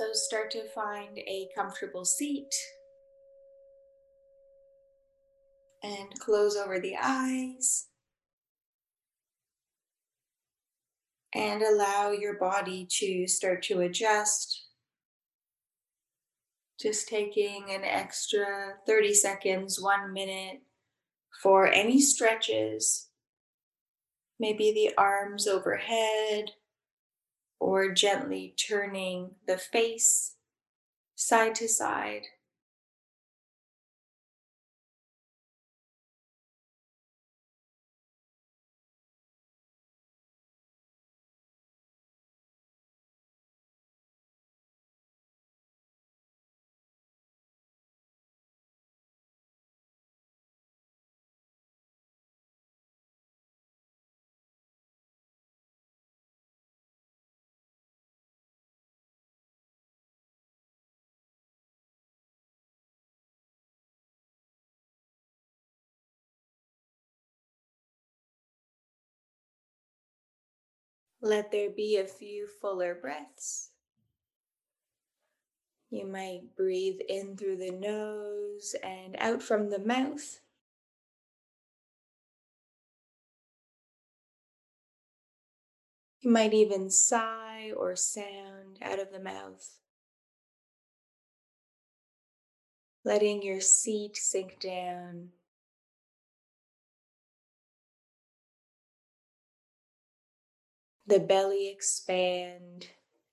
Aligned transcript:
So 0.00 0.14
start 0.14 0.50
to 0.52 0.66
find 0.70 1.18
a 1.18 1.50
comfortable 1.54 2.06
seat 2.06 2.54
and 5.82 6.08
close 6.18 6.56
over 6.56 6.80
the 6.80 6.96
eyes. 6.98 7.88
And 11.34 11.60
allow 11.60 12.12
your 12.12 12.38
body 12.38 12.88
to 12.92 13.28
start 13.28 13.62
to 13.64 13.80
adjust. 13.80 14.68
Just 16.80 17.06
taking 17.06 17.66
an 17.68 17.84
extra 17.84 18.76
30 18.86 19.12
seconds, 19.12 19.78
one 19.78 20.14
minute 20.14 20.62
for 21.42 21.66
any 21.66 22.00
stretches. 22.00 23.10
Maybe 24.38 24.72
the 24.72 24.94
arms 24.96 25.46
overhead 25.46 26.52
or 27.60 27.92
gently 27.92 28.54
turning 28.56 29.32
the 29.46 29.58
face 29.58 30.34
side 31.14 31.54
to 31.54 31.68
side. 31.68 32.22
Let 71.22 71.52
there 71.52 71.68
be 71.68 71.96
a 71.96 72.06
few 72.06 72.46
fuller 72.46 72.94
breaths. 72.94 73.70
You 75.90 76.06
might 76.06 76.56
breathe 76.56 77.00
in 77.08 77.36
through 77.36 77.56
the 77.56 77.72
nose 77.72 78.74
and 78.82 79.16
out 79.18 79.42
from 79.42 79.68
the 79.68 79.78
mouth. 79.78 80.40
You 86.20 86.30
might 86.30 86.54
even 86.54 86.90
sigh 86.90 87.72
or 87.76 87.96
sound 87.96 88.78
out 88.80 88.98
of 88.98 89.10
the 89.10 89.20
mouth. 89.20 89.78
Letting 93.04 93.42
your 93.42 93.60
seat 93.60 94.16
sink 94.16 94.60
down 94.60 95.30
the 101.10 101.18
belly 101.18 101.68
expand, 101.68 102.86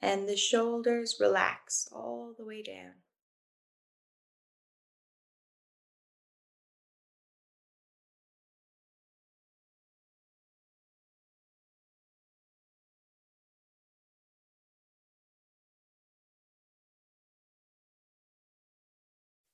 and 0.00 0.28
the 0.28 0.36
shoulders 0.36 1.16
relax 1.18 1.88
all 1.92 2.32
the 2.38 2.44
way 2.44 2.62
down. 2.62 2.92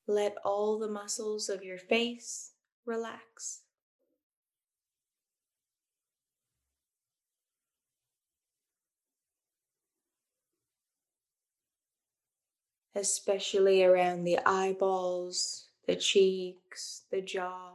Let 0.07 0.35
all 0.45 0.79
the 0.79 0.89
muscles 0.89 1.49
of 1.49 1.65
your 1.65 1.79
face 1.79 2.53
relax. 2.85 3.63
Especially 12.95 13.85
around 13.85 14.25
the 14.25 14.39
eyeballs, 14.45 15.69
the 15.87 15.97
cheeks, 15.97 17.03
the 17.11 17.21
jaw. 17.21 17.75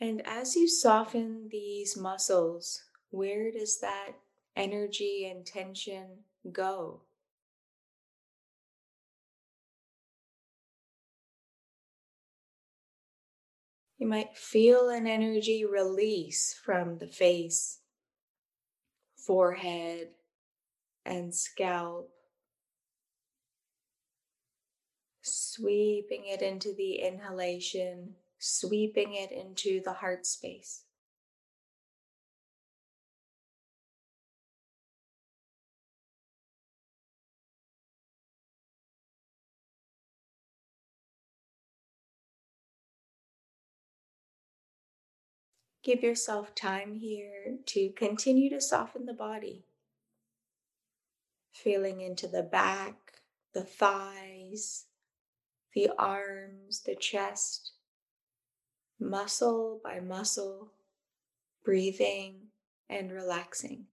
And 0.00 0.22
as 0.26 0.56
you 0.56 0.66
soften 0.66 1.48
these 1.50 1.96
muscles, 1.96 2.84
where 3.10 3.52
does 3.52 3.80
that 3.80 4.12
energy 4.56 5.28
and 5.30 5.44
tension 5.44 6.24
go? 6.50 7.02
You 13.98 14.06
might 14.06 14.34
feel 14.34 14.88
an 14.88 15.06
energy 15.06 15.66
release 15.66 16.58
from 16.64 16.96
the 16.96 17.06
face, 17.06 17.80
forehead, 19.14 20.08
and 21.04 21.34
scalp, 21.34 22.10
sweeping 25.22 26.26
it 26.26 26.42
into 26.42 26.74
the 26.74 26.96
inhalation, 26.96 28.14
sweeping 28.38 29.14
it 29.14 29.32
into 29.32 29.80
the 29.82 29.92
heart 29.94 30.26
space. 30.26 30.84
Give 45.82 46.02
yourself 46.02 46.54
time 46.54 46.94
here 46.94 47.56
to 47.66 47.88
continue 47.90 48.50
to 48.50 48.60
soften 48.60 49.06
the 49.06 49.14
body 49.14 49.64
feeling 51.62 52.00
into 52.00 52.26
the 52.26 52.42
back, 52.42 52.94
the 53.54 53.62
thighs, 53.62 54.86
the 55.74 55.90
arms, 55.98 56.82
the 56.84 56.96
chest, 56.96 57.72
muscle 58.98 59.80
by 59.82 60.00
muscle, 60.00 60.72
breathing 61.64 62.48
and 62.88 63.12
relaxing. 63.12 63.86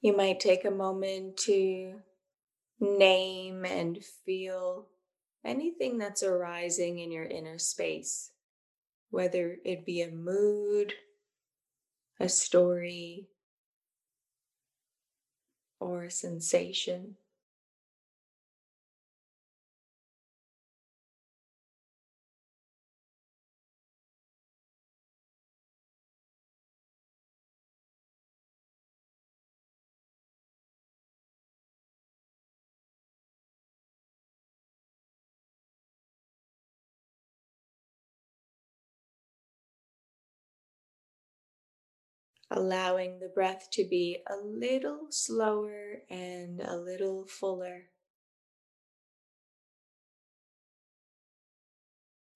You 0.00 0.16
might 0.16 0.40
take 0.40 0.64
a 0.64 0.70
moment 0.70 1.36
to 1.38 2.00
name 2.80 3.64
and 3.64 4.04
feel 4.04 4.86
anything 5.44 5.98
that's 5.98 6.22
arising 6.22 6.98
in 6.98 7.10
your 7.10 7.24
inner 7.24 7.58
space, 7.58 8.30
whether 9.10 9.56
it 9.64 9.86
be 9.86 10.02
a 10.02 10.10
mood, 10.10 10.94
a 12.20 12.28
story, 12.28 13.28
or 15.80 16.04
a 16.04 16.10
sensation. 16.10 17.16
Allowing 42.50 43.18
the 43.18 43.28
breath 43.28 43.68
to 43.72 43.84
be 43.84 44.18
a 44.28 44.36
little 44.36 45.06
slower 45.10 46.02
and 46.08 46.60
a 46.60 46.76
little 46.76 47.24
fuller. 47.26 47.86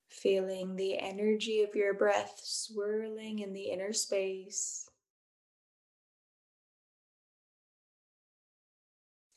Feeling 0.08 0.76
the 0.76 0.98
energy 0.98 1.62
of 1.62 1.74
your 1.74 1.94
breath 1.94 2.40
swirling 2.42 3.38
in 3.38 3.52
the 3.52 3.70
inner 3.70 3.92
space. 3.92 4.88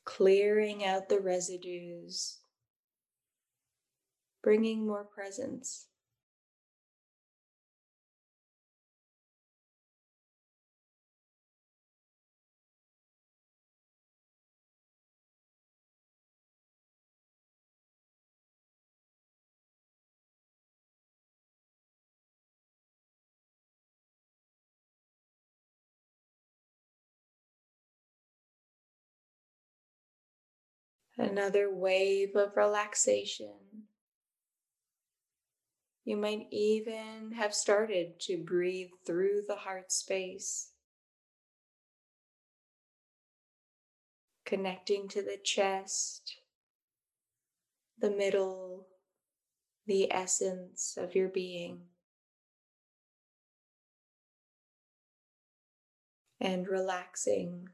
Clearing 0.05 0.85
out 0.85 1.09
the 1.09 1.19
residues, 1.19 2.39
bringing 4.43 4.85
more 4.85 5.03
presence. 5.03 5.87
Another 31.17 31.73
wave 31.73 32.35
of 32.35 32.57
relaxation. 32.57 33.53
You 36.03 36.17
might 36.17 36.47
even 36.51 37.33
have 37.33 37.53
started 37.53 38.19
to 38.21 38.43
breathe 38.43 38.89
through 39.05 39.43
the 39.47 39.55
heart 39.55 39.91
space, 39.91 40.71
connecting 44.43 45.07
to 45.09 45.21
the 45.21 45.37
chest, 45.41 46.37
the 47.99 48.11
middle, 48.11 48.87
the 49.85 50.11
essence 50.11 50.97
of 50.97 51.15
your 51.15 51.29
being. 51.29 51.83
And 56.41 56.67
relaxing 56.67 57.69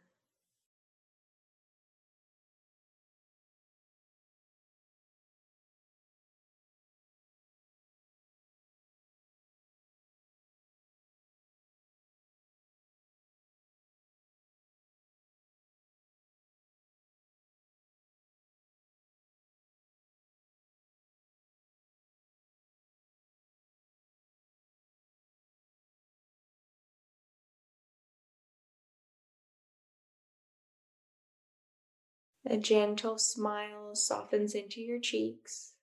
A 32.45 32.57
gentle 32.57 33.17
smile 33.17 33.95
softens 33.95 34.55
into 34.55 34.81
your 34.81 34.99
cheeks. 34.99 35.73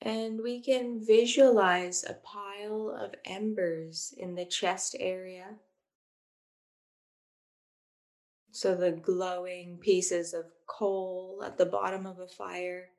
And 0.00 0.40
we 0.42 0.60
can 0.60 1.04
visualize 1.04 2.04
a 2.04 2.14
pile 2.14 2.90
of 2.90 3.14
embers 3.24 4.14
in 4.16 4.34
the 4.34 4.44
chest 4.44 4.94
area. 4.98 5.56
So 8.52 8.74
the 8.74 8.92
glowing 8.92 9.78
pieces 9.78 10.32
of 10.32 10.46
coal 10.66 11.42
at 11.44 11.58
the 11.58 11.66
bottom 11.66 12.06
of 12.06 12.18
a 12.18 12.28
fire. 12.28 12.90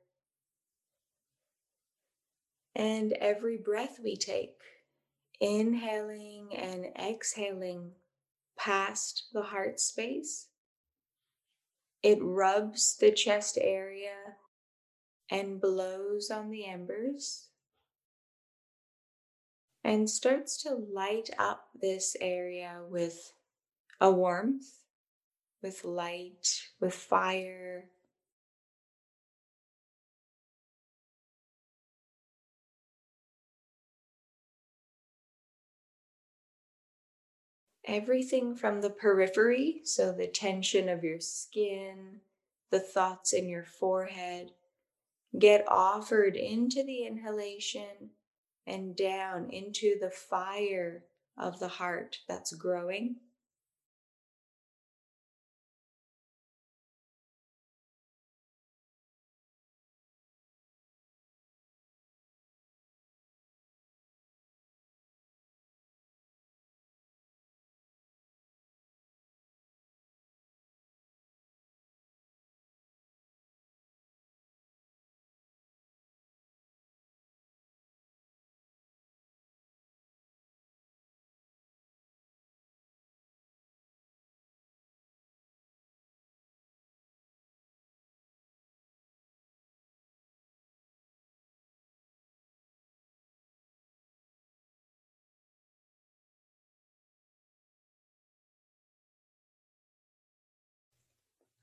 And 2.74 3.12
every 3.14 3.56
breath 3.56 3.98
we 4.02 4.16
take, 4.16 4.58
inhaling 5.40 6.54
and 6.56 6.86
exhaling 6.96 7.92
past 8.60 9.28
the 9.32 9.42
heart 9.42 9.80
space. 9.80 10.48
It 12.02 12.18
rubs 12.20 12.96
the 12.98 13.10
chest 13.10 13.58
area 13.60 14.36
and 15.30 15.60
blows 15.60 16.30
on 16.30 16.50
the 16.50 16.66
embers 16.66 17.48
and 19.82 20.10
starts 20.10 20.62
to 20.62 20.74
light 20.74 21.30
up 21.38 21.68
this 21.80 22.16
area 22.20 22.80
with 22.88 23.32
a 24.00 24.10
warmth, 24.10 24.66
with 25.62 25.84
light, 25.84 26.62
with 26.80 26.94
fire. 26.94 27.86
Everything 37.90 38.54
from 38.54 38.82
the 38.82 38.90
periphery, 38.90 39.80
so 39.82 40.12
the 40.12 40.28
tension 40.28 40.88
of 40.88 41.02
your 41.02 41.18
skin, 41.18 42.20
the 42.70 42.78
thoughts 42.78 43.32
in 43.32 43.48
your 43.48 43.64
forehead, 43.64 44.52
get 45.36 45.64
offered 45.66 46.36
into 46.36 46.84
the 46.84 47.04
inhalation 47.04 48.10
and 48.64 48.94
down 48.94 49.50
into 49.50 49.98
the 49.98 50.10
fire 50.10 51.02
of 51.36 51.58
the 51.58 51.66
heart 51.66 52.18
that's 52.28 52.54
growing. 52.54 53.16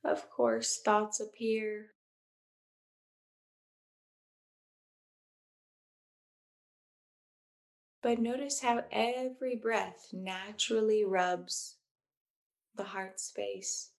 Of 0.07 0.29
course, 0.29 0.79
thoughts 0.79 1.19
appear. 1.19 1.87
But 8.01 8.17
notice 8.17 8.61
how 8.61 8.85
every 8.89 9.57
breath 9.57 10.07
naturally 10.13 11.03
rubs 11.03 11.75
the 12.73 12.85
heart 12.85 13.19
space. 13.19 13.89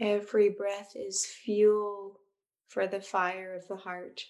Every 0.00 0.48
breath 0.48 0.92
is 0.96 1.26
fuel 1.26 2.20
for 2.68 2.86
the 2.86 3.02
fire 3.02 3.54
of 3.54 3.68
the 3.68 3.76
heart. 3.76 4.22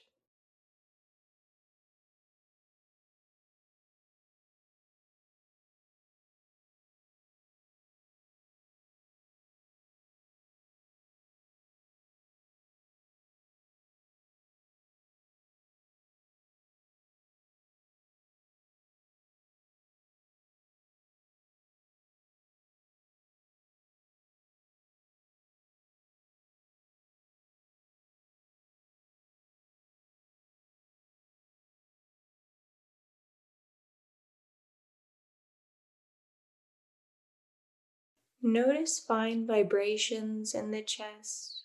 Notice 38.45 38.99
fine 38.99 39.47
vibrations 39.47 40.53
in 40.53 40.73
the 40.73 40.83
chest 40.83 41.63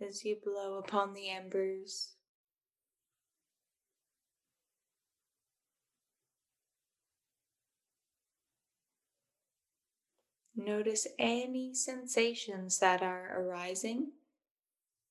as 0.00 0.24
you 0.24 0.38
blow 0.42 0.78
upon 0.78 1.12
the 1.12 1.28
embers. 1.28 2.14
Notice 10.56 11.06
any 11.18 11.74
sensations 11.74 12.78
that 12.78 13.02
are 13.02 13.38
arising 13.38 14.12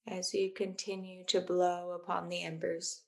as 0.08 0.34
you 0.34 0.52
continue 0.52 1.24
to 1.26 1.42
blow 1.42 1.92
upon 1.92 2.30
the 2.30 2.44
embers. 2.44 3.02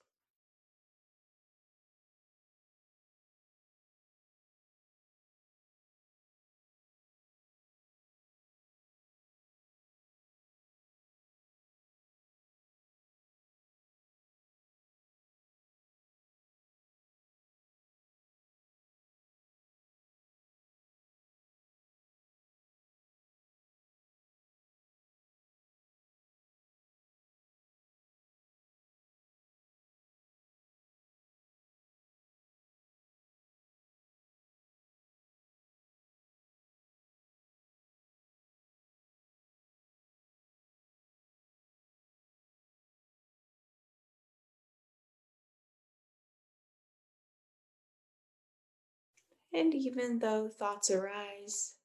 And 49.55 49.73
even 49.73 50.19
though 50.19 50.49
thoughts 50.49 50.91
arise, 50.91 51.75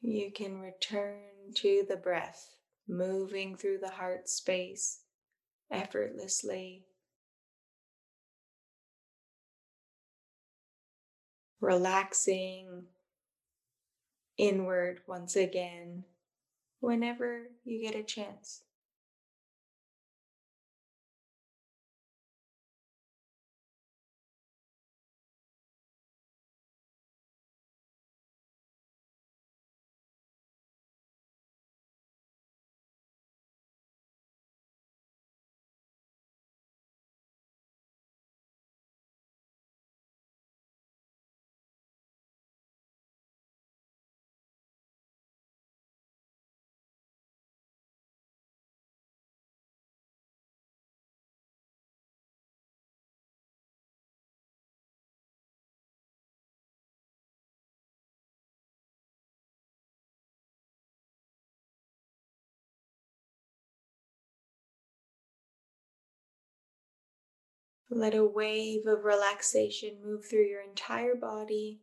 you 0.00 0.30
can 0.30 0.60
return 0.60 1.52
to 1.56 1.84
the 1.88 1.96
breath, 1.96 2.54
moving 2.86 3.56
through 3.56 3.78
the 3.78 3.90
heart 3.90 4.28
space 4.28 5.00
effortlessly. 5.72 6.84
Relaxing 11.60 12.84
inward 14.38 15.00
once 15.08 15.34
again 15.34 16.04
whenever 16.78 17.48
you 17.64 17.82
get 17.82 17.98
a 17.98 18.04
chance. 18.04 18.62
Let 67.92 68.14
a 68.14 68.24
wave 68.24 68.86
of 68.86 69.04
relaxation 69.04 69.96
move 70.04 70.24
through 70.24 70.46
your 70.46 70.62
entire 70.62 71.16
body. 71.16 71.80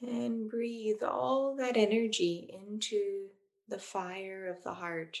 And 0.00 0.48
breathe 0.50 1.02
all 1.02 1.54
that 1.56 1.76
energy 1.76 2.50
into 2.52 3.28
the 3.68 3.78
fire 3.78 4.46
of 4.46 4.64
the 4.64 4.74
heart, 4.74 5.18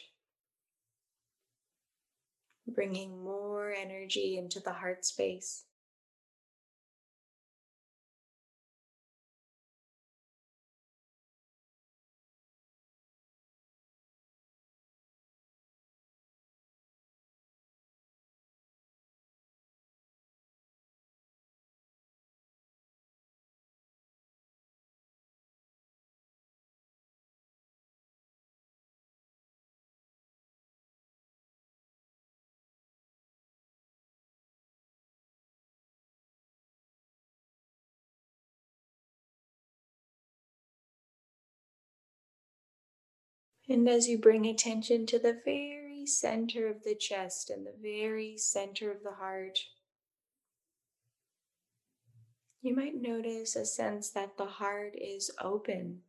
bringing 2.66 3.22
more 3.22 3.72
energy 3.72 4.38
into 4.38 4.58
the 4.58 4.72
heart 4.72 5.04
space. 5.04 5.64
And 43.72 43.88
as 43.88 44.06
you 44.06 44.18
bring 44.18 44.44
attention 44.44 45.06
to 45.06 45.18
the 45.18 45.40
very 45.46 46.04
center 46.04 46.68
of 46.68 46.84
the 46.84 46.94
chest 46.94 47.48
and 47.48 47.66
the 47.66 47.72
very 47.80 48.36
center 48.36 48.90
of 48.90 49.02
the 49.02 49.12
heart, 49.12 49.60
you 52.60 52.76
might 52.76 53.00
notice 53.00 53.56
a 53.56 53.64
sense 53.64 54.10
that 54.10 54.36
the 54.36 54.44
heart 54.44 54.92
is 54.94 55.30
open, 55.40 56.00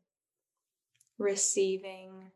receiving 1.18 2.32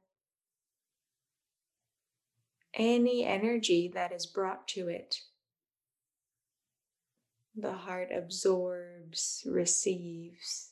any 2.74 3.26
energy 3.26 3.92
that 3.94 4.14
is 4.14 4.26
brought 4.26 4.66
to 4.70 4.88
it. 4.88 5.24
The 7.54 7.74
heart 7.74 8.12
absorbs, 8.16 9.46
receives, 9.46 10.72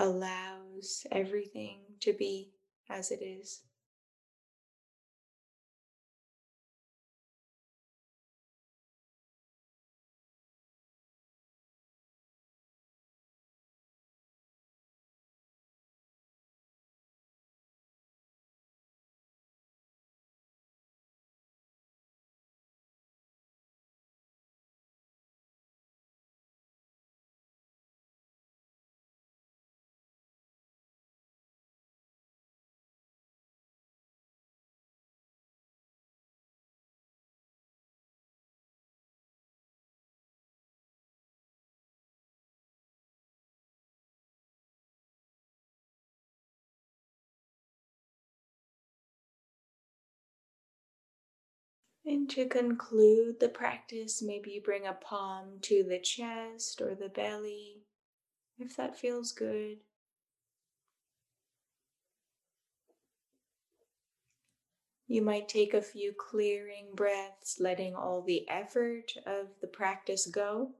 allows 0.00 1.06
everything 1.12 1.96
to 2.00 2.12
be 2.12 2.48
as 2.88 3.10
it 3.12 3.22
is. 3.22 3.60
And 52.10 52.28
to 52.30 52.46
conclude 52.46 53.38
the 53.38 53.48
practice, 53.48 54.20
maybe 54.20 54.50
you 54.50 54.60
bring 54.60 54.84
a 54.84 54.94
palm 54.94 55.60
to 55.62 55.84
the 55.84 56.00
chest 56.00 56.82
or 56.82 56.96
the 56.96 57.08
belly, 57.08 57.84
if 58.58 58.74
that 58.76 58.98
feels 58.98 59.30
good. 59.30 59.78
You 65.06 65.22
might 65.22 65.48
take 65.48 65.72
a 65.72 65.80
few 65.80 66.12
clearing 66.12 66.96
breaths, 66.96 67.60
letting 67.60 67.94
all 67.94 68.22
the 68.22 68.44
effort 68.48 69.12
of 69.24 69.46
the 69.60 69.68
practice 69.68 70.26
go. 70.26 70.72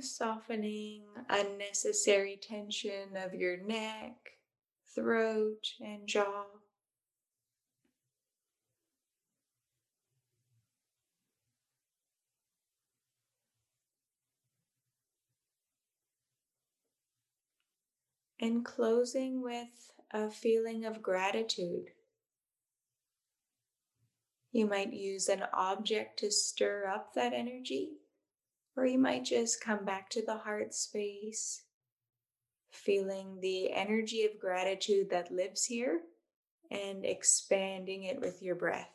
Softening 0.00 1.02
unnecessary 1.28 2.38
tension 2.40 3.16
of 3.16 3.34
your 3.34 3.56
neck, 3.56 4.14
throat, 4.94 5.72
and 5.80 6.06
jaw. 6.06 6.44
And 18.38 18.64
closing 18.64 19.42
with 19.42 19.92
a 20.10 20.30
feeling 20.30 20.84
of 20.84 21.02
gratitude. 21.02 21.90
You 24.52 24.66
might 24.66 24.92
use 24.92 25.28
an 25.28 25.44
object 25.52 26.18
to 26.20 26.30
stir 26.30 26.86
up 26.86 27.14
that 27.14 27.32
energy. 27.32 27.98
Or 28.76 28.84
you 28.84 28.98
might 28.98 29.24
just 29.24 29.60
come 29.60 29.84
back 29.84 30.10
to 30.10 30.24
the 30.24 30.36
heart 30.38 30.74
space, 30.74 31.62
feeling 32.70 33.40
the 33.40 33.72
energy 33.72 34.24
of 34.24 34.38
gratitude 34.38 35.08
that 35.10 35.32
lives 35.32 35.64
here 35.64 36.02
and 36.70 37.04
expanding 37.04 38.04
it 38.04 38.20
with 38.20 38.42
your 38.42 38.54
breath. 38.54 38.90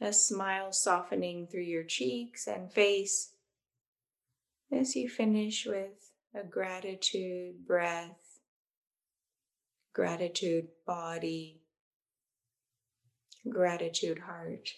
A 0.00 0.12
smile 0.12 0.72
softening 0.72 1.46
through 1.46 1.62
your 1.62 1.84
cheeks 1.84 2.48
and 2.48 2.72
face 2.72 3.34
as 4.72 4.96
you 4.96 5.08
finish 5.08 5.64
with 5.64 6.01
a 6.34 6.44
gratitude 6.44 7.66
breath, 7.66 8.38
gratitude 9.94 10.68
body, 10.86 11.60
gratitude 13.48 14.18
heart. 14.18 14.70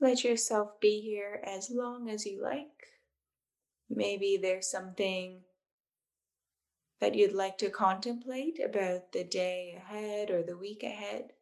Let 0.00 0.24
yourself 0.24 0.80
be 0.80 1.02
here 1.02 1.42
as 1.44 1.68
long 1.70 2.08
as 2.08 2.24
you 2.24 2.42
like. 2.42 2.88
Maybe 3.90 4.38
there's 4.40 4.70
something 4.70 5.42
that 7.00 7.14
you'd 7.14 7.34
like 7.34 7.58
to 7.58 7.68
contemplate 7.68 8.58
about 8.64 9.12
the 9.12 9.24
day 9.24 9.74
ahead 9.76 10.30
or 10.30 10.42
the 10.42 10.56
week 10.56 10.82
ahead 10.82 11.32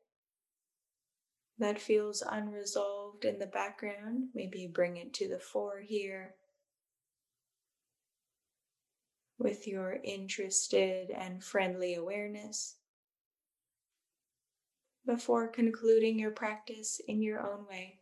that 1.59 1.81
feels 1.81 2.23
unresolved 2.29 3.25
in 3.25 3.39
the 3.39 3.47
background. 3.47 4.31
Maybe 4.35 4.67
bring 4.67 4.97
it 4.97 5.13
to 5.15 5.29
the 5.29 5.39
fore 5.39 5.81
here 5.81 6.35
with 9.39 9.69
your 9.69 9.99
interested 10.03 11.11
and 11.11 11.45
friendly 11.45 11.95
awareness 11.95 12.77
before 15.07 15.47
concluding 15.47 16.19
your 16.19 16.33
practice 16.33 17.01
in 17.07 17.23
your 17.23 17.41
own 17.41 17.67
way. 17.69 18.01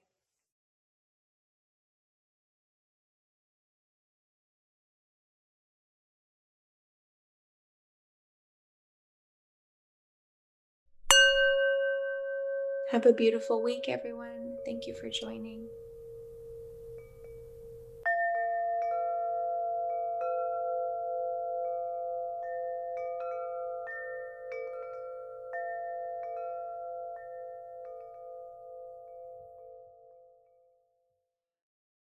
Have 12.88 13.05
a 13.05 13.12
beautiful 13.12 13.62
week, 13.62 13.88
everyone. 13.88 14.59
Thank 14.64 14.87
you 14.87 14.94
for 14.94 15.11
joining. 15.11 15.70